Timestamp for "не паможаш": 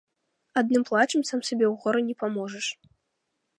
2.09-2.65